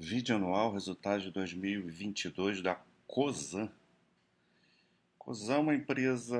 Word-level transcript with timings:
Vídeo 0.00 0.36
anual, 0.36 0.72
resultado 0.72 1.22
de 1.22 1.32
2022 1.32 2.62
da 2.62 2.80
Cosan. 3.04 3.68
Cosan 5.18 5.54
é 5.54 5.58
uma 5.58 5.74
empresa 5.74 6.38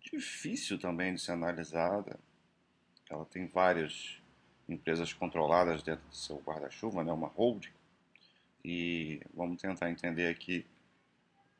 difícil 0.00 0.76
também 0.76 1.14
de 1.14 1.20
ser 1.20 1.30
analisada. 1.30 2.18
Ela 3.08 3.24
tem 3.26 3.46
várias 3.46 4.20
empresas 4.68 5.12
controladas 5.12 5.84
dentro 5.84 6.04
do 6.08 6.16
seu 6.16 6.38
guarda-chuva, 6.38 7.04
né? 7.04 7.12
uma 7.12 7.28
holding. 7.28 7.70
E 8.64 9.20
vamos 9.32 9.62
tentar 9.62 9.88
entender 9.88 10.26
aqui 10.26 10.66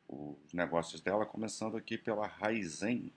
os 0.08 0.52
negócios 0.52 1.00
dela, 1.00 1.24
começando 1.24 1.76
aqui 1.76 1.96
pela 1.96 2.26
Raizen. 2.26 3.12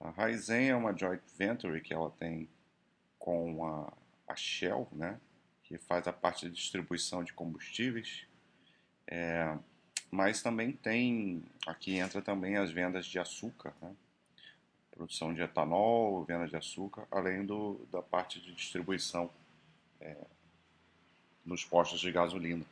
A 0.00 0.08
Raizen 0.08 0.70
é 0.70 0.74
uma 0.74 0.96
joint 0.96 1.20
venture 1.36 1.82
que 1.82 1.92
ela 1.92 2.10
tem 2.12 2.48
com 3.18 3.62
a, 3.66 3.92
a 4.26 4.34
Shell, 4.34 4.88
né? 4.90 5.20
Que 5.70 5.78
faz 5.78 6.08
a 6.08 6.12
parte 6.12 6.46
de 6.46 6.52
distribuição 6.52 7.22
de 7.22 7.32
combustíveis, 7.32 8.26
é, 9.06 9.56
mas 10.10 10.42
também 10.42 10.72
tem, 10.72 11.44
aqui 11.64 11.96
entra 11.96 12.20
também 12.20 12.56
as 12.56 12.72
vendas 12.72 13.06
de 13.06 13.20
açúcar, 13.20 13.72
né? 13.80 13.94
produção 14.90 15.32
de 15.32 15.40
etanol, 15.40 16.24
venda 16.24 16.48
de 16.48 16.56
açúcar, 16.56 17.06
além 17.08 17.46
do, 17.46 17.86
da 17.92 18.02
parte 18.02 18.40
de 18.40 18.52
distribuição 18.52 19.30
é, 20.00 20.16
nos 21.46 21.64
postos 21.64 22.00
de 22.00 22.10
gasolina. 22.10 22.64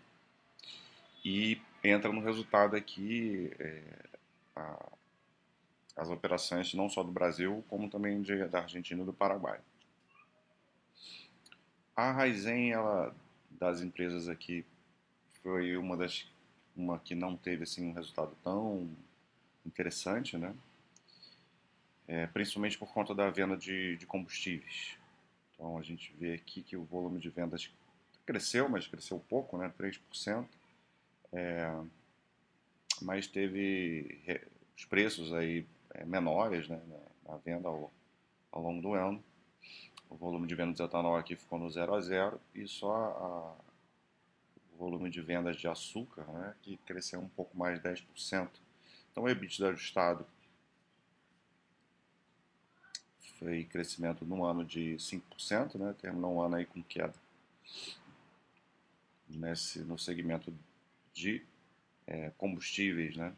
E 1.24 1.62
entra 1.84 2.12
no 2.12 2.20
resultado 2.20 2.74
aqui 2.74 3.52
é, 3.60 3.82
a, 4.56 4.92
as 5.96 6.10
operações 6.10 6.74
não 6.74 6.88
só 6.90 7.04
do 7.04 7.12
Brasil, 7.12 7.64
como 7.68 7.88
também 7.88 8.20
de, 8.22 8.44
da 8.46 8.62
Argentina 8.62 9.04
e 9.04 9.06
do 9.06 9.12
Paraguai. 9.12 9.60
A 11.98 12.12
Raizen, 12.12 12.70
ela, 12.70 13.12
das 13.50 13.82
empresas 13.82 14.28
aqui, 14.28 14.64
foi 15.42 15.76
uma 15.76 15.96
das 15.96 16.30
uma 16.76 16.96
que 16.96 17.12
não 17.12 17.36
teve 17.36 17.64
assim 17.64 17.88
um 17.88 17.92
resultado 17.92 18.36
tão 18.44 18.88
interessante, 19.66 20.38
né? 20.38 20.54
É, 22.06 22.28
principalmente 22.28 22.78
por 22.78 22.92
conta 22.94 23.12
da 23.12 23.28
venda 23.30 23.56
de, 23.56 23.96
de 23.96 24.06
combustíveis. 24.06 24.96
Então 25.52 25.76
a 25.76 25.82
gente 25.82 26.14
vê 26.16 26.34
aqui 26.34 26.62
que 26.62 26.76
o 26.76 26.84
volume 26.84 27.18
de 27.18 27.30
vendas 27.30 27.68
cresceu, 28.24 28.68
mas 28.68 28.86
cresceu 28.86 29.18
pouco, 29.28 29.58
né? 29.58 29.68
3%. 29.76 30.46
É, 31.32 31.68
mas 33.02 33.26
teve 33.26 34.22
os 34.76 34.84
preços 34.84 35.32
aí 35.32 35.66
é, 35.90 36.04
menores 36.04 36.68
né, 36.68 36.80
na 37.26 37.36
venda 37.38 37.66
ao, 37.66 37.90
ao 38.52 38.62
longo 38.62 38.80
do 38.80 38.94
ano 38.94 39.20
o 40.10 40.16
volume 40.16 40.46
de 40.46 40.54
vendas 40.54 40.76
de 40.76 40.82
etanol 40.82 41.16
aqui 41.16 41.36
ficou 41.36 41.58
no 41.58 41.70
0 41.70 41.94
a 41.94 42.00
0 42.00 42.40
e 42.54 42.66
só 42.66 42.92
a, 42.92 44.74
o 44.74 44.78
volume 44.78 45.10
de 45.10 45.20
vendas 45.20 45.56
de 45.56 45.68
açúcar, 45.68 46.24
né, 46.24 46.54
que 46.62 46.76
cresceu 46.78 47.20
um 47.20 47.28
pouco 47.28 47.56
mais 47.56 47.80
de 47.80 47.88
10%. 47.88 48.48
Então 49.10 49.24
o 49.24 49.28
EBITDA 49.28 49.70
ajustado 49.70 50.26
foi 53.38 53.64
crescimento 53.64 54.24
no 54.24 54.44
ano 54.44 54.64
de 54.64 54.96
5%, 54.96 55.76
né, 55.76 55.94
terminou 56.00 56.36
um 56.36 56.40
ano 56.40 56.56
aí 56.56 56.66
com 56.66 56.82
queda 56.82 57.14
nesse, 59.28 59.80
no 59.80 59.98
segmento 59.98 60.52
de 61.12 61.44
é, 62.06 62.30
combustíveis 62.38 63.16
né, 63.16 63.34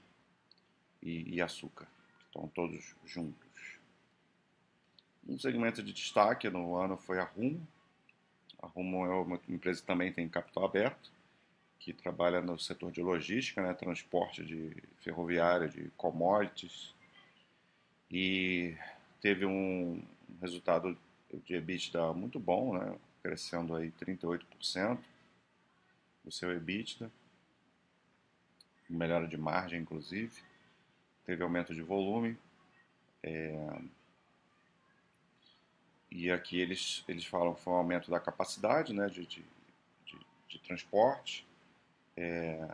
e, 1.02 1.34
e 1.34 1.42
açúcar, 1.42 1.88
estão 2.26 2.48
todos 2.48 2.94
juntos. 3.04 3.79
Um 5.26 5.38
segmento 5.38 5.82
de 5.82 5.92
destaque 5.92 6.48
no 6.48 6.76
ano 6.76 6.96
foi 6.96 7.18
a 7.18 7.24
Rumo. 7.24 7.66
A 8.58 8.66
Rumo 8.66 9.06
é 9.06 9.10
uma 9.10 9.40
empresa 9.48 9.80
que 9.80 9.86
também 9.86 10.12
tem 10.12 10.28
capital 10.28 10.64
aberto, 10.64 11.10
que 11.78 11.92
trabalha 11.92 12.40
no 12.40 12.58
setor 12.58 12.92
de 12.92 13.00
logística, 13.00 13.62
né, 13.62 13.72
transporte 13.72 14.44
de 14.44 14.76
ferroviário, 14.98 15.68
de 15.68 15.90
commodities, 15.96 16.94
e 18.10 18.76
teve 19.20 19.46
um 19.46 20.02
resultado 20.40 20.98
de 21.44 21.54
EBITDA 21.54 22.12
muito 22.12 22.38
bom, 22.38 22.76
né, 22.76 22.96
crescendo 23.22 23.74
aí 23.74 23.92
38% 23.92 24.98
do 26.24 26.32
seu 26.32 26.50
EBITDA, 26.50 27.10
melhora 28.88 29.26
de 29.26 29.36
margem, 29.36 29.80
inclusive, 29.80 30.42
teve 31.24 31.42
aumento 31.42 31.74
de 31.74 31.82
volume, 31.82 32.36
é, 33.22 33.80
e 36.10 36.30
aqui 36.30 36.60
eles, 36.60 37.04
eles 37.06 37.24
falam 37.24 37.54
que 37.54 37.60
foi 37.60 37.72
um 37.72 37.76
aumento 37.76 38.10
da 38.10 38.18
capacidade 38.18 38.92
né, 38.92 39.06
de, 39.08 39.24
de, 39.24 39.44
de, 40.04 40.18
de 40.48 40.58
transporte. 40.58 41.46
É, 42.16 42.68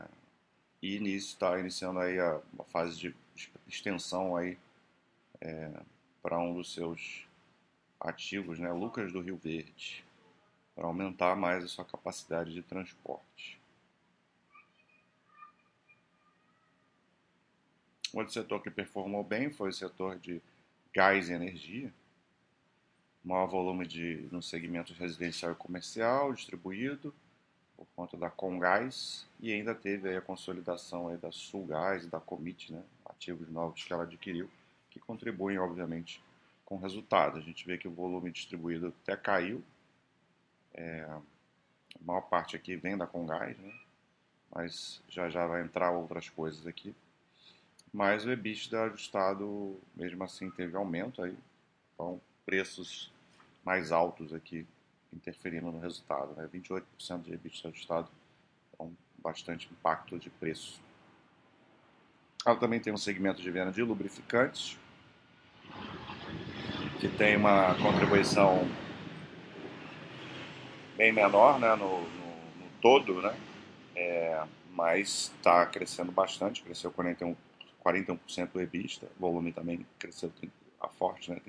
e 0.82 0.98
nisso 0.98 1.34
está 1.34 1.58
iniciando 1.58 2.00
aí 2.00 2.18
a, 2.18 2.40
uma 2.52 2.64
fase 2.64 2.96
de 2.98 3.14
extensão 3.68 4.34
aí 4.34 4.56
é, 5.40 5.70
para 6.22 6.38
um 6.38 6.54
dos 6.54 6.72
seus 6.72 7.26
ativos, 8.00 8.58
né, 8.58 8.72
Lucas 8.72 9.12
do 9.12 9.20
Rio 9.20 9.36
Verde, 9.36 10.02
para 10.74 10.86
aumentar 10.86 11.36
mais 11.36 11.62
a 11.62 11.68
sua 11.68 11.84
capacidade 11.84 12.54
de 12.54 12.62
transporte. 12.62 13.60
Outro 18.14 18.32
setor 18.32 18.62
que 18.62 18.70
performou 18.70 19.22
bem 19.22 19.50
foi 19.50 19.68
o 19.68 19.74
setor 19.74 20.18
de 20.18 20.40
gás 20.94 21.28
e 21.28 21.34
energia 21.34 21.92
maior 23.26 23.46
volume 23.46 23.84
de, 23.84 24.28
no 24.30 24.40
segmento 24.40 24.94
residencial 24.94 25.50
e 25.50 25.56
comercial 25.56 26.32
distribuído 26.32 27.12
por 27.76 27.84
conta 27.96 28.16
da 28.16 28.30
Congás 28.30 29.26
e 29.40 29.52
ainda 29.52 29.74
teve 29.74 30.16
a 30.16 30.20
consolidação 30.20 31.08
aí 31.08 31.16
da 31.16 31.32
Sulgás 31.32 32.04
e 32.04 32.06
da 32.06 32.20
Comit, 32.20 32.72
né, 32.72 32.82
ativos 33.04 33.50
novos 33.50 33.82
que 33.82 33.92
ela 33.92 34.04
adquiriu, 34.04 34.48
que 34.88 35.00
contribuem 35.00 35.58
obviamente 35.58 36.22
com 36.64 36.76
o 36.76 36.80
resultado. 36.80 37.36
A 37.36 37.40
gente 37.40 37.66
vê 37.66 37.76
que 37.76 37.88
o 37.88 37.90
volume 37.90 38.30
distribuído 38.30 38.94
até 39.02 39.16
caiu, 39.16 39.62
é, 40.72 41.02
a 41.02 41.20
maior 42.00 42.22
parte 42.22 42.54
aqui 42.54 42.76
vem 42.76 42.96
da 42.96 43.08
Congás, 43.08 43.58
né, 43.58 43.74
mas 44.54 45.02
já 45.08 45.28
já 45.28 45.48
vai 45.48 45.62
entrar 45.62 45.90
outras 45.90 46.28
coisas 46.28 46.64
aqui. 46.64 46.94
Mas 47.92 48.24
o 48.24 48.30
EBITDA 48.30 48.84
ajustado, 48.84 49.80
mesmo 49.96 50.22
assim, 50.22 50.48
teve 50.48 50.76
aumento 50.76 51.22
aí, 51.22 51.36
então 51.92 52.20
preços 52.44 53.12
mais 53.66 53.90
altos 53.90 54.32
aqui 54.32 54.64
interferindo 55.12 55.72
no 55.72 55.80
resultado. 55.80 56.32
Né? 56.36 56.48
28% 56.54 57.22
de 57.22 57.32
EBITDA 57.32 57.68
ajustado, 57.68 58.08
então 58.72 58.96
bastante 59.18 59.68
impacto 59.72 60.16
de 60.18 60.30
preço. 60.30 60.80
Ela 62.46 62.56
também 62.56 62.78
tem 62.78 62.92
um 62.92 62.96
segmento 62.96 63.42
de 63.42 63.50
venda 63.50 63.72
de 63.72 63.82
lubrificantes, 63.82 64.78
que 67.00 67.08
tem 67.08 67.36
uma 67.36 67.74
contribuição 67.74 68.68
bem 70.96 71.12
menor 71.12 71.58
né, 71.58 71.74
no, 71.74 72.02
no, 72.02 72.36
no 72.56 72.70
todo, 72.80 73.20
né? 73.20 73.36
É, 73.96 74.46
mas 74.70 75.32
está 75.36 75.66
crescendo 75.66 76.12
bastante, 76.12 76.62
cresceu 76.62 76.92
41%, 76.92 77.36
41% 77.84 78.52
do 78.52 78.60
EBITDA, 78.60 79.08
o 79.16 79.20
volume 79.20 79.52
também 79.52 79.84
cresceu 79.98 80.32
a 80.80 80.88
forte, 80.88 81.30
né, 81.32 81.40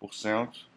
35%. 0.00 0.71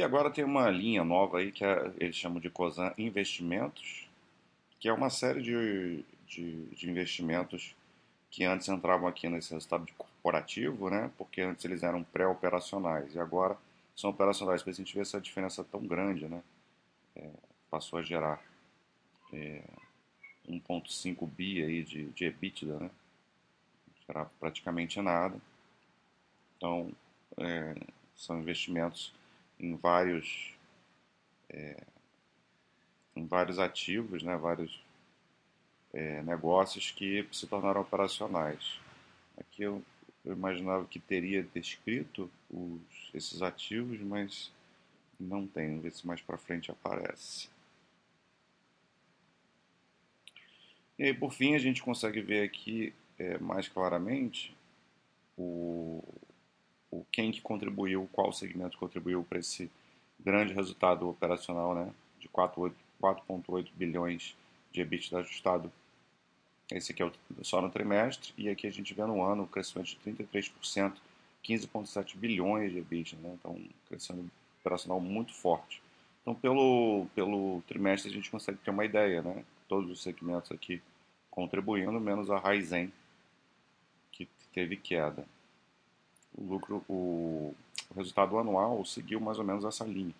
E 0.00 0.02
agora 0.02 0.30
tem 0.30 0.42
uma 0.42 0.70
linha 0.70 1.04
nova 1.04 1.40
aí 1.40 1.52
que 1.52 1.62
é, 1.62 1.92
eles 1.98 2.16
chamam 2.16 2.40
de 2.40 2.48
COSAN 2.48 2.94
Investimentos, 2.96 4.08
que 4.78 4.88
é 4.88 4.92
uma 4.94 5.10
série 5.10 5.42
de, 5.42 6.02
de, 6.26 6.64
de 6.74 6.90
investimentos 6.90 7.76
que 8.30 8.42
antes 8.42 8.66
entravam 8.70 9.06
aqui 9.06 9.28
nesse 9.28 9.52
resultado 9.52 9.86
corporativo, 9.98 10.88
né? 10.88 11.10
Porque 11.18 11.42
antes 11.42 11.62
eles 11.66 11.82
eram 11.82 12.02
pré-operacionais 12.02 13.14
e 13.14 13.18
agora 13.18 13.58
são 13.94 14.08
operacionais. 14.08 14.62
Para 14.62 14.72
a 14.72 14.74
gente 14.74 14.94
ver 14.94 15.02
essa 15.02 15.20
diferença 15.20 15.62
tão 15.62 15.86
grande, 15.86 16.26
né? 16.26 16.42
É, 17.14 17.28
passou 17.70 17.98
a 17.98 18.02
gerar 18.02 18.42
é, 19.34 19.62
1,5 20.48 21.28
bi 21.28 21.62
aí 21.62 21.84
de, 21.84 22.06
de 22.12 22.24
EBITDA, 22.24 22.80
né? 22.80 22.90
Gerar 24.06 24.30
praticamente 24.40 24.98
nada. 25.02 25.38
Então, 26.56 26.90
é, 27.36 27.74
são 28.16 28.40
investimentos 28.40 29.12
em 29.60 29.76
vários 29.76 30.54
é, 31.50 31.76
em 33.14 33.26
vários 33.26 33.58
ativos, 33.58 34.22
né, 34.22 34.36
vários 34.36 34.80
é, 35.92 36.22
negócios 36.22 36.90
que 36.90 37.26
se 37.32 37.46
tornaram 37.46 37.80
operacionais. 37.80 38.78
Aqui 39.36 39.62
eu, 39.62 39.82
eu 40.24 40.32
imaginava 40.32 40.84
que 40.86 40.98
teria 40.98 41.42
descrito 41.42 42.30
os, 42.50 43.10
esses 43.12 43.42
ativos, 43.42 44.00
mas 44.00 44.50
não 45.18 45.46
tem. 45.46 45.68
Vamos 45.68 45.82
ver 45.82 45.92
se 45.92 46.06
mais 46.06 46.20
para 46.20 46.38
frente 46.38 46.70
aparece. 46.70 47.48
E 50.98 51.04
aí, 51.04 51.14
por 51.14 51.32
fim, 51.32 51.54
a 51.54 51.58
gente 51.58 51.82
consegue 51.82 52.20
ver 52.20 52.44
aqui 52.44 52.92
é, 53.18 53.38
mais 53.38 53.68
claramente 53.68 54.54
o 55.36 56.02
quem 57.12 57.30
que 57.30 57.40
contribuiu, 57.40 58.08
qual 58.12 58.32
segmento 58.32 58.78
contribuiu 58.78 59.22
para 59.22 59.38
esse 59.38 59.70
grande 60.18 60.52
resultado 60.52 61.08
operacional, 61.08 61.74
né, 61.74 61.90
de 62.18 62.28
4,8 62.28 63.68
bilhões 63.74 64.36
de 64.72 64.80
EBITDA 64.80 65.18
ajustado. 65.18 65.72
Esse 66.70 66.92
aqui 66.92 67.02
é 67.02 67.06
o, 67.06 67.12
só 67.42 67.60
no 67.60 67.70
trimestre, 67.70 68.32
e 68.36 68.48
aqui 68.48 68.66
a 68.66 68.72
gente 68.72 68.94
vê 68.94 69.04
no 69.04 69.22
ano 69.22 69.44
um 69.44 69.46
crescimento 69.46 69.88
de 69.88 69.98
33%, 69.98 70.94
15,7 71.44 72.16
bilhões 72.16 72.70
de 72.72 72.78
EBITDA, 72.78 73.16
né, 73.22 73.36
então 73.38 73.52
um 73.52 73.68
crescimento 73.88 74.30
operacional 74.60 75.00
muito 75.00 75.32
forte. 75.34 75.82
Então, 76.22 76.34
pelo, 76.34 77.06
pelo 77.14 77.62
trimestre, 77.66 78.10
a 78.10 78.14
gente 78.14 78.30
consegue 78.30 78.58
ter 78.58 78.70
uma 78.70 78.84
ideia, 78.84 79.22
né? 79.22 79.42
Todos 79.66 79.90
os 79.90 80.02
segmentos 80.02 80.52
aqui 80.52 80.82
contribuindo, 81.30 81.98
menos 81.98 82.30
a 82.30 82.38
Raizen, 82.38 82.92
que 84.12 84.28
teve 84.52 84.76
queda. 84.76 85.24
O 86.40 86.44
lucro, 86.44 86.84
o, 86.88 87.54
resultado 87.94 88.38
anual 88.38 88.84
seguiu 88.84 89.20
mais 89.20 89.38
ou 89.38 89.44
menos 89.44 89.64
essa 89.64 89.84
linha, 89.84 90.14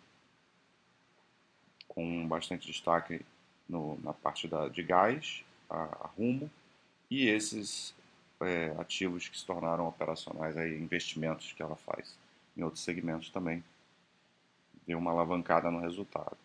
com 1.89 2.29
bastante 2.29 2.67
destaque 2.67 3.25
no, 3.69 3.99
na 4.03 4.13
parte 4.13 4.47
da, 4.47 4.69
de 4.69 4.83
gás, 4.83 5.45
a, 5.69 5.83
a 5.83 6.07
rumo, 6.09 6.51
e 7.11 7.27
esses 7.27 7.95
é, 8.41 8.75
ativos 8.79 9.29
que 9.29 9.39
se 9.39 9.47
tornaram 9.47 9.89
operacionais, 9.89 10.57
aí, 10.57 10.79
investimentos 10.79 11.53
que 11.53 11.63
ela 11.63 11.77
faz 11.77 12.17
em 12.57 12.63
outros 12.63 12.83
segmentos 12.85 13.31
também, 13.31 13.65
deu 14.87 14.99
uma 14.99 15.11
alavancada 15.11 15.71
no 15.71 15.81
resultado. 15.81 16.37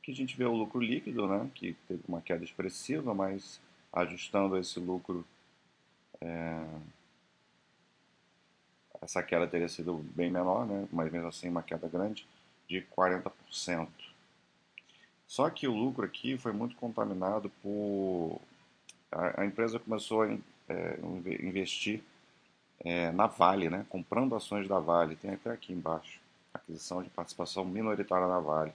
Aqui 0.00 0.12
a 0.12 0.14
gente 0.14 0.36
vê 0.36 0.44
o 0.44 0.54
lucro 0.54 0.80
líquido, 0.80 1.26
né, 1.28 1.50
que 1.54 1.76
teve 1.86 2.02
uma 2.08 2.22
queda 2.22 2.42
expressiva, 2.42 3.14
mas 3.14 3.60
ajustando 3.92 4.56
esse 4.56 4.80
lucro, 4.80 5.26
é, 6.20 6.64
essa 9.00 9.22
queda 9.22 9.46
teria 9.46 9.68
sido 9.68 9.94
bem 10.14 10.30
menor, 10.30 10.66
né, 10.66 10.86
mas 10.92 11.10
mesmo 11.10 11.28
assim 11.28 11.48
uma 11.48 11.62
queda 11.62 11.88
grande, 11.88 12.26
de 12.68 12.82
40%. 12.96 13.88
Só 15.26 15.48
que 15.48 15.66
o 15.66 15.74
lucro 15.74 16.04
aqui 16.04 16.36
foi 16.36 16.52
muito 16.52 16.76
contaminado 16.76 17.50
por. 17.62 18.40
A, 19.10 19.42
a 19.42 19.46
empresa 19.46 19.78
começou 19.78 20.22
a 20.22 20.32
é, 20.68 20.98
investir 21.40 22.02
é, 22.80 23.10
na 23.12 23.26
Vale, 23.26 23.70
né, 23.70 23.86
comprando 23.88 24.34
ações 24.34 24.68
da 24.68 24.78
Vale, 24.78 25.16
tem 25.16 25.32
até 25.32 25.50
aqui 25.50 25.72
embaixo 25.72 26.20
aquisição 26.52 27.02
de 27.02 27.08
participação 27.10 27.64
minoritária 27.64 28.26
na 28.26 28.40
Vale 28.40 28.72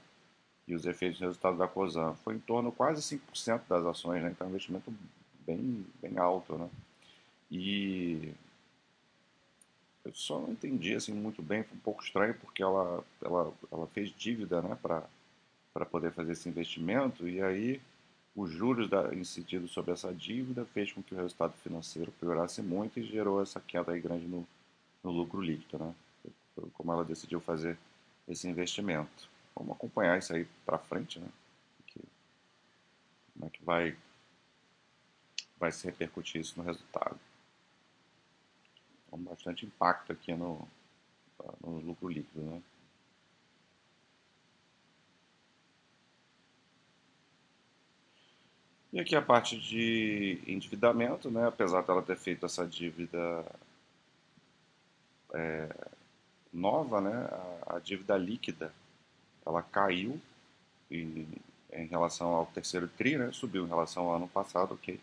e 0.68 0.74
os 0.74 0.86
efeitos 0.86 1.18
de 1.18 1.26
resultado 1.26 1.58
da 1.58 1.68
COSAN. 1.68 2.14
Foi 2.24 2.36
em 2.36 2.40
torno 2.40 2.72
quase 2.72 3.02
5% 3.02 3.62
das 3.68 3.86
ações, 3.86 4.24
né? 4.24 4.32
então 4.32 4.46
é 4.46 4.48
um 4.48 4.52
investimento 4.52 4.94
bem, 5.46 5.86
bem 6.02 6.18
alto. 6.18 6.58
Né? 6.58 6.70
E 7.52 8.34
eu 10.06 10.14
só 10.14 10.40
não 10.40 10.52
entendi 10.52 10.96
assim, 10.96 11.14
muito 11.14 11.42
bem, 11.42 11.64
foi 11.64 11.78
um 11.78 11.82
pouco 11.82 12.04
estranho, 12.04 12.36
porque 12.36 12.62
ela, 12.62 13.04
ela, 13.22 13.54
ela 13.72 13.88
fez 13.88 14.12
dívida 14.12 14.62
né, 14.62 14.78
para 14.82 15.86
poder 15.86 16.12
fazer 16.12 16.34
esse 16.34 16.48
investimento, 16.48 17.28
e 17.28 17.42
aí 17.42 17.82
os 18.36 18.52
juros 18.52 18.90
da, 18.90 19.14
incididos 19.16 19.72
sobre 19.72 19.92
essa 19.92 20.14
dívida 20.14 20.66
fez 20.66 20.92
com 20.92 21.02
que 21.02 21.14
o 21.14 21.18
resultado 21.18 21.54
financeiro 21.64 22.12
piorasse 22.20 22.62
muito 22.62 23.00
e 23.00 23.04
gerou 23.04 23.42
essa 23.42 23.60
queda 23.60 23.94
aí 23.94 24.00
grande 24.00 24.28
no, 24.28 24.48
no 25.04 25.12
lucro 25.12 25.42
líquido. 25.42 25.84
Né? 25.84 25.94
como 26.74 26.92
ela 26.92 27.04
decidiu 27.04 27.40
fazer 27.42 27.78
esse 28.28 28.48
investimento. 28.48 29.30
Vamos 29.56 29.76
acompanhar 29.76 30.18
isso 30.18 30.34
aí 30.34 30.48
para 30.66 30.78
frente, 30.78 31.20
né? 31.20 31.28
como 33.34 33.46
é 33.46 33.50
que 33.50 33.64
vai, 33.64 33.98
vai 35.58 35.72
se 35.72 35.86
repercutir 35.86 36.42
isso 36.42 36.54
no 36.58 36.64
resultado. 36.64 37.20
Então, 39.08 39.20
bastante 39.20 39.66
impacto 39.66 40.12
aqui 40.12 40.34
no, 40.34 40.68
no 41.62 41.80
lucro 41.80 42.08
líquido, 42.10 42.42
né? 42.42 42.62
E 48.96 49.00
aqui 49.00 49.14
a 49.14 49.22
parte 49.22 49.60
de 49.60 50.42
endividamento, 50.48 51.30
né? 51.30 51.48
apesar 51.48 51.82
dela 51.82 52.02
ter 52.02 52.16
feito 52.16 52.46
essa 52.46 52.66
dívida 52.66 53.46
é, 55.34 55.70
nova, 56.54 57.02
né, 57.02 57.12
a, 57.68 57.76
a 57.76 57.80
dívida 57.80 58.16
líquida 58.16 58.74
ela 59.46 59.62
caiu 59.62 60.20
em, 60.90 61.28
em 61.74 61.86
relação 61.88 62.30
ao 62.30 62.46
terceiro 62.46 62.88
TRI, 62.88 63.18
né, 63.18 63.32
subiu 63.34 63.66
em 63.66 63.68
relação 63.68 64.04
ao 64.06 64.16
ano 64.16 64.30
passado, 64.30 64.74
ok, 64.74 64.98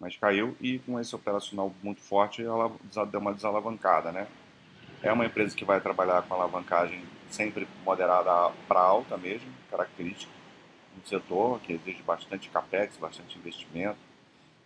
mas 0.00 0.16
caiu 0.16 0.56
e 0.60 0.78
com 0.78 0.98
esse 0.98 1.14
operacional 1.14 1.72
muito 1.82 2.00
forte 2.00 2.42
ela 2.42 2.72
deu 3.10 3.20
uma 3.20 3.34
desalavancada. 3.34 4.10
Né? 4.10 4.26
É 5.02 5.12
uma 5.12 5.26
empresa 5.26 5.54
que 5.54 5.64
vai 5.64 5.80
trabalhar 5.80 6.22
com 6.22 6.34
alavancagem 6.34 7.04
sempre 7.30 7.68
moderada 7.84 8.52
para 8.66 8.80
alta 8.80 9.16
mesmo, 9.18 9.52
característica 9.70 10.32
do 10.96 11.06
setor, 11.06 11.60
que 11.60 11.74
exige 11.74 12.02
bastante 12.02 12.48
capex, 12.48 12.96
bastante 12.96 13.38
investimento, 13.38 13.98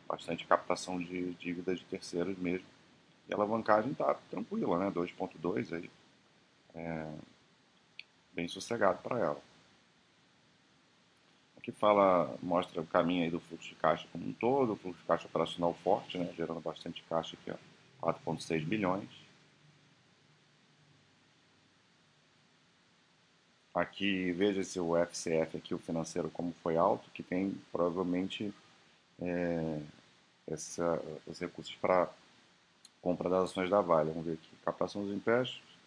bastante 0.09 0.47
captação 0.47 0.99
de 0.99 1.35
dívidas 1.35 1.81
de 1.81 1.85
terceiros 1.85 2.39
mesmo. 2.39 2.67
E 3.29 3.33
a 3.33 3.37
alavancagem 3.37 3.93
está 3.93 4.15
tranquila, 4.31 4.79
né? 4.79 4.91
2.2 4.91 5.75
aí, 5.75 5.91
é, 6.75 7.07
bem 8.33 8.49
sossegado 8.49 8.99
para 9.03 9.19
ela. 9.19 9.54
Aqui 11.65 11.73
fala, 11.73 12.37
mostra 12.43 12.83
o 12.83 12.87
caminho 12.87 13.25
aí 13.25 13.31
do 13.31 13.41
fluxo 13.41 13.71
de 13.71 13.75
caixa 13.77 14.07
como 14.13 14.29
um 14.29 14.35
todo, 14.35 14.75
o 14.75 14.77
fluxo 14.77 15.01
de 15.01 15.07
caixa 15.07 15.27
operacional 15.27 15.73
forte, 15.83 16.19
né, 16.19 16.31
gerando 16.37 16.61
bastante 16.61 17.03
caixa 17.05 17.39
aqui, 17.41 17.59
4,6 18.03 18.63
bilhões. 18.67 19.09
Aqui 23.73 24.31
veja 24.33 24.63
se 24.63 24.79
o 24.79 24.95
FCF 24.95 25.57
aqui, 25.57 25.73
o 25.73 25.79
financeiro, 25.79 26.29
como 26.29 26.53
foi 26.63 26.77
alto, 26.77 27.11
que 27.13 27.23
tem 27.23 27.57
provavelmente 27.73 28.53
é, 29.23 29.81
essa, 30.47 31.03
os 31.27 31.41
recursos 31.41 31.75
para 31.77 32.11
compra 33.01 33.31
das 33.31 33.45
ações 33.45 33.71
da 33.71 33.81
Vale. 33.81 34.11
Vamos 34.11 34.27
ver 34.27 34.35
aqui, 34.35 34.51
captação 34.67 35.03
dos 35.03 35.15
empréstimos, 35.17 35.79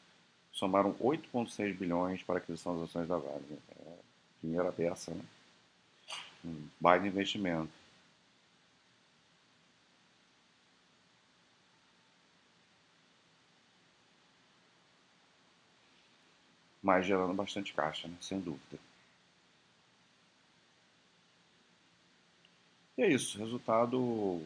somaram 0.52 0.96
8,6 0.96 1.78
bilhões 1.78 2.24
para 2.24 2.40
aquisição 2.40 2.80
das 2.80 2.90
ações 2.90 3.08
da 3.08 3.20
Vale. 3.20 3.60
É 3.78 3.98
dinheiro 4.42 4.74
né? 5.10 5.37
Um 6.46 6.68
baita 6.80 7.08
investimento. 7.08 7.72
Mas 16.82 17.06
gerando 17.06 17.34
bastante 17.34 17.74
caixa, 17.74 18.08
né? 18.08 18.16
sem 18.22 18.40
dúvida. 18.40 18.80
E 22.98 23.04
é 23.04 23.08
isso, 23.12 23.38
resultado 23.38 24.42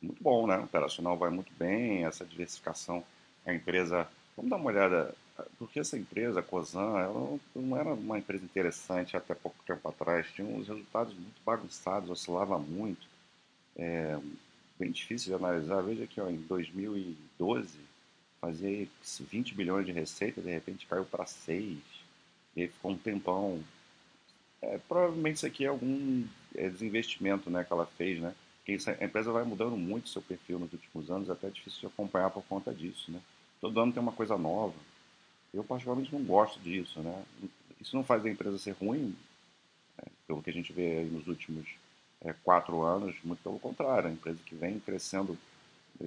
muito 0.00 0.22
bom, 0.22 0.46
né? 0.46 0.58
O 0.58 0.64
operacional 0.64 1.16
vai 1.16 1.30
muito 1.30 1.52
bem, 1.54 2.04
essa 2.04 2.24
diversificação, 2.24 3.04
a 3.46 3.52
empresa 3.54 4.08
Vamos 4.36 4.50
dar 4.50 4.56
uma 4.56 4.66
olhada, 4.66 5.14
porque 5.58 5.80
essa 5.80 5.98
empresa, 5.98 6.40
a 6.40 6.42
Cosan, 6.42 6.98
ela 6.98 7.38
não 7.54 7.76
era 7.76 7.92
uma 7.92 8.18
empresa 8.18 8.44
interessante 8.44 9.16
até 9.16 9.34
pouco 9.34 9.56
tempo 9.66 9.88
atrás, 9.88 10.30
tinha 10.32 10.46
uns 10.46 10.68
resultados 10.68 11.12
muito 11.14 11.40
bagunçados, 11.44 12.10
oscilava 12.10 12.58
muito, 12.58 13.06
é, 13.76 14.18
bem 14.78 14.90
difícil 14.92 15.28
de 15.28 15.44
analisar. 15.44 15.82
Veja 15.82 16.06
que 16.06 16.20
ó, 16.20 16.30
em 16.30 16.36
2012 16.36 17.78
fazia 18.40 18.86
20 19.20 19.54
bilhões 19.54 19.86
de 19.86 19.92
receita, 19.92 20.40
de 20.40 20.50
repente 20.50 20.86
caiu 20.86 21.04
para 21.04 21.26
6, 21.26 21.78
e 22.56 22.62
aí 22.62 22.68
ficou 22.68 22.92
um 22.92 22.98
tempão. 22.98 23.60
É, 24.62 24.78
provavelmente 24.88 25.36
isso 25.36 25.46
aqui 25.46 25.64
é 25.64 25.68
algum 25.68 26.24
é, 26.54 26.68
desinvestimento 26.70 27.50
né, 27.50 27.64
que 27.64 27.72
ela 27.72 27.86
fez, 27.86 28.20
né? 28.20 28.34
Porque 28.64 28.78
a 28.90 29.04
empresa 29.04 29.30
vai 29.30 29.44
mudando 29.44 29.76
muito 29.76 30.08
seu 30.08 30.22
perfil 30.22 30.58
nos 30.58 30.72
últimos 30.72 31.10
anos, 31.10 31.28
é 31.28 31.32
até 31.32 31.50
difícil 31.50 31.80
de 31.80 31.86
acompanhar 31.86 32.30
por 32.30 32.42
conta 32.44 32.72
disso, 32.72 33.10
né? 33.10 33.20
Todo 33.60 33.78
ano 33.80 33.92
tem 33.92 34.02
uma 34.02 34.12
coisa 34.12 34.38
nova. 34.38 34.74
Eu, 35.54 35.64
particularmente, 35.64 36.12
não 36.12 36.24
gosto 36.24 36.58
disso. 36.60 37.00
Né? 37.00 37.24
Isso 37.80 37.96
não 37.96 38.04
faz 38.04 38.24
a 38.24 38.30
empresa 38.30 38.58
ser 38.58 38.72
ruim, 38.72 39.16
né? 39.96 40.04
pelo 40.26 40.42
que 40.42 40.50
a 40.50 40.52
gente 40.52 40.72
vê 40.72 41.04
nos 41.04 41.26
últimos 41.26 41.66
é, 42.20 42.32
quatro 42.44 42.82
anos, 42.82 43.14
muito 43.22 43.42
pelo 43.42 43.58
contrário. 43.58 44.08
A 44.08 44.12
empresa 44.12 44.38
que 44.44 44.54
vem 44.54 44.80
crescendo 44.80 45.38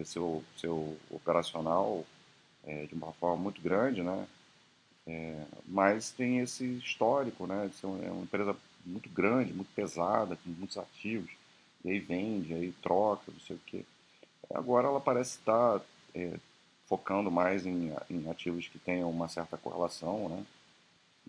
seu, 0.04 0.44
seu 0.58 0.98
operacional 1.10 2.06
é, 2.66 2.86
de 2.86 2.94
uma 2.94 3.14
forma 3.14 3.44
muito 3.44 3.62
grande, 3.62 4.04
né? 4.04 4.28
É, 5.06 5.46
mas 5.66 6.12
tem 6.12 6.40
esse 6.40 6.66
histórico, 6.78 7.48
né? 7.48 7.68
De 7.68 7.76
ser 7.76 7.86
uma, 7.86 8.04
é 8.04 8.12
uma 8.12 8.24
empresa 8.24 8.56
muito 8.86 9.10
grande, 9.10 9.54
muito 9.54 9.74
pesada, 9.74 10.36
com 10.36 10.50
muitos 10.50 10.78
ativos, 10.78 11.32
e 11.84 11.90
aí 11.90 12.00
vende, 12.00 12.54
aí 12.54 12.74
troca, 12.82 13.32
não 13.32 13.40
sei 13.40 13.56
o 13.56 13.62
quê. 13.66 13.86
Agora 14.54 14.88
ela 14.88 15.00
parece 15.00 15.38
estar 15.38 15.82
é, 16.14 16.38
focando 16.88 17.30
mais 17.30 17.66
em, 17.66 17.94
em 18.10 18.30
ativos 18.30 18.68
que 18.68 18.80
tenham 18.80 19.10
uma 19.10 19.28
certa 19.28 19.58
correlação 19.58 20.30
né, 20.30 20.46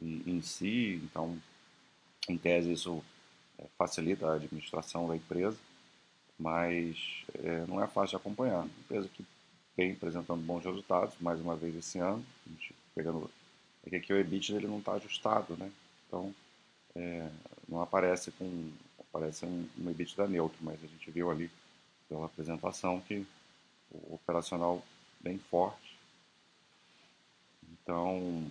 em, 0.00 0.22
em 0.26 0.42
si. 0.42 1.00
Então, 1.04 1.36
em 2.28 2.38
tese, 2.38 2.72
isso 2.72 3.02
é, 3.58 3.64
facilita 3.76 4.26
a 4.26 4.34
administração 4.34 5.08
da 5.08 5.16
empresa, 5.16 5.58
mas 6.38 7.24
é, 7.34 7.66
não 7.66 7.82
é 7.82 7.86
fácil 7.86 8.10
de 8.10 8.16
acompanhar. 8.16 8.60
Uma 8.60 8.80
empresa 8.80 9.08
que 9.08 9.24
vem 9.76 9.92
apresentando 9.92 10.40
bons 10.40 10.64
resultados, 10.64 11.14
mais 11.20 11.40
uma 11.40 11.56
vez 11.56 11.74
esse 11.74 11.98
ano. 11.98 12.24
Pegando 12.94 13.30
é 13.86 13.90
que 13.90 13.96
aqui 13.96 14.12
o 14.12 14.18
EBIT 14.18 14.52
ele 14.52 14.66
não 14.66 14.78
está 14.78 14.92
ajustado, 14.92 15.56
né? 15.56 15.70
Então 16.06 16.34
é, 16.94 17.28
não 17.68 17.80
aparece 17.80 18.30
com 18.32 18.70
aparece 18.98 19.46
um, 19.46 19.66
um 19.78 19.90
EBITDA 19.90 20.26
neutro, 20.26 20.58
mas 20.60 20.82
a 20.82 20.86
gente 20.86 21.10
viu 21.10 21.30
ali 21.30 21.50
pela 22.08 22.26
apresentação 22.26 23.00
que 23.00 23.26
o 23.90 24.14
operacional 24.14 24.82
bem 25.20 25.38
forte. 25.38 25.96
Então 27.72 28.50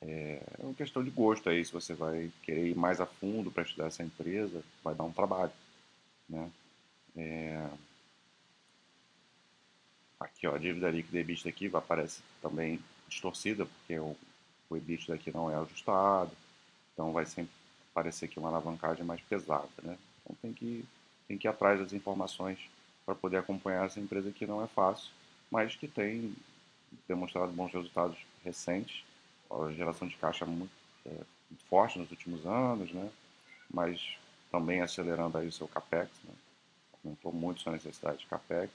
é, 0.00 0.42
é 0.58 0.64
uma 0.64 0.74
questão 0.74 1.02
de 1.02 1.10
gosto 1.10 1.48
aí, 1.48 1.64
se 1.64 1.72
você 1.72 1.94
vai 1.94 2.30
querer 2.42 2.68
ir 2.68 2.76
mais 2.76 3.00
a 3.00 3.06
fundo 3.06 3.50
para 3.50 3.62
estudar 3.62 3.86
essa 3.86 4.02
empresa, 4.02 4.62
vai 4.82 4.94
dar 4.94 5.04
um 5.04 5.12
trabalho, 5.12 5.52
né? 6.28 6.50
É, 7.16 7.68
aqui, 10.20 10.46
ó, 10.46 10.54
a 10.54 10.58
dívida 10.58 10.90
líquida 10.90 11.18
e 11.18 11.20
EBITDA 11.20 11.48
aqui 11.48 11.70
aparece 11.74 12.22
também 12.42 12.78
distorcida, 13.08 13.64
porque 13.64 13.98
o, 13.98 14.16
o 14.68 14.76
EBITDA 14.76 15.14
aqui 15.14 15.32
não 15.32 15.50
é 15.50 15.56
ajustado, 15.56 16.30
então 16.92 17.12
vai 17.12 17.24
sempre 17.26 17.52
parecer 17.94 18.28
que 18.28 18.38
uma 18.38 18.48
alavancagem 18.48 19.04
mais 19.04 19.20
pesada, 19.22 19.68
né? 19.82 19.96
Então 20.20 20.36
tem 20.42 20.52
que, 20.52 20.84
tem 21.26 21.38
que 21.38 21.46
ir 21.46 21.50
atrás 21.50 21.80
das 21.80 21.92
informações 21.92 22.58
para 23.04 23.14
poder 23.14 23.38
acompanhar 23.38 23.86
essa 23.86 24.00
empresa 24.00 24.30
que 24.30 24.46
não 24.46 24.62
é 24.62 24.66
fácil, 24.66 25.10
mas 25.50 25.74
que 25.74 25.88
tem 25.88 26.34
demonstrado 27.08 27.52
bons 27.52 27.72
resultados 27.72 28.18
recentes, 28.44 29.04
a 29.50 29.70
geração 29.72 30.08
de 30.08 30.16
caixa 30.16 30.44
muito, 30.44 30.72
é, 31.04 31.10
muito 31.10 31.64
forte 31.68 31.98
nos 31.98 32.10
últimos 32.10 32.44
anos, 32.46 32.92
né? 32.92 33.10
Mas 33.70 34.16
também 34.50 34.80
acelerando 34.80 35.38
aí 35.38 35.46
o 35.48 35.52
seu 35.52 35.68
capex, 35.68 36.10
né? 36.24 36.34
aumentou 37.04 37.32
muito 37.32 37.60
sua 37.60 37.72
necessidade 37.72 38.18
de 38.18 38.26
capex, 38.26 38.70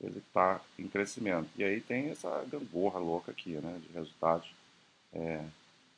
ele 0.00 0.18
está 0.18 0.60
em 0.78 0.86
crescimento. 0.86 1.48
E 1.56 1.64
aí 1.64 1.80
tem 1.80 2.10
essa 2.10 2.44
gangorra 2.50 2.98
louca 2.98 3.32
aqui, 3.32 3.50
né, 3.50 3.80
de 3.82 3.92
resultados, 3.92 4.48
é, 5.12 5.44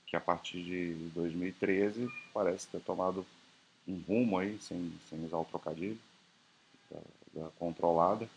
que 0.06 0.16
a 0.16 0.20
partir 0.20 0.62
de 0.62 0.94
2013 1.14 2.08
parece 2.32 2.66
ter 2.68 2.80
tomado 2.80 3.26
um 3.86 4.00
rumo 4.06 4.38
aí, 4.38 4.58
sem, 4.60 4.92
sem 5.08 5.24
usar 5.24 5.38
o 5.38 5.44
trocadilho, 5.44 5.98
da, 6.90 7.00
da 7.34 7.50
controlada. 7.58 8.28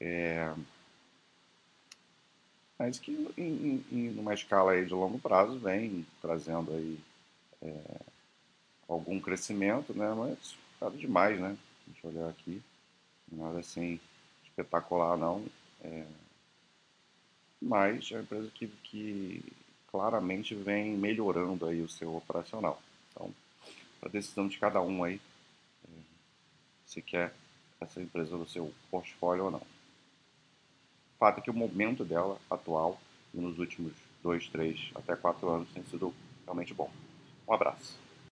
É, 0.00 0.52
mas 2.78 2.98
que 2.98 3.10
em, 3.38 3.84
em, 3.90 4.32
escala 4.32 4.72
aí 4.72 4.84
de 4.84 4.92
longo 4.92 5.18
prazo 5.18 5.58
vem 5.58 6.06
trazendo 6.20 6.72
aí 6.72 6.98
é, 7.62 8.00
algum 8.88 9.18
crescimento, 9.18 9.94
né? 9.94 10.12
Mas 10.14 10.56
nada 10.80 10.96
demais, 10.96 11.40
né? 11.40 11.56
Deixa 11.86 12.06
eu 12.06 12.10
olhar 12.10 12.28
aqui, 12.28 12.62
nada 13.32 13.60
assim 13.60 13.98
espetacular 14.44 15.16
não, 15.16 15.44
é, 15.82 16.06
mas 17.60 18.10
é 18.10 18.14
uma 18.14 18.22
empresa 18.22 18.50
que, 18.54 18.66
que 18.82 19.44
claramente 19.90 20.54
vem 20.54 20.96
melhorando 20.96 21.66
aí 21.66 21.80
o 21.80 21.88
seu 21.88 22.16
operacional. 22.16 22.80
Então, 23.10 23.32
a 24.02 24.08
decisão 24.08 24.48
de 24.48 24.58
cada 24.58 24.80
um 24.80 25.04
aí, 25.04 25.20
é, 25.84 26.00
se 26.86 27.02
quer 27.02 27.34
essa 27.80 28.00
empresa 28.00 28.36
no 28.36 28.48
seu 28.48 28.72
portfólio 28.90 29.44
ou 29.44 29.50
não. 29.50 29.75
O 31.16 31.18
fato 31.18 31.38
é 31.38 31.40
que 31.40 31.50
o 31.50 31.54
momento 31.54 32.04
dela 32.04 32.38
atual, 32.50 33.00
nos 33.32 33.58
últimos 33.58 33.94
dois, 34.22 34.48
três, 34.50 34.90
até 34.94 35.16
quatro 35.16 35.48
anos, 35.48 35.68
tem 35.72 35.82
sido 35.84 36.12
realmente 36.44 36.74
bom. 36.74 36.90
Um 37.48 37.54
abraço. 37.54 38.05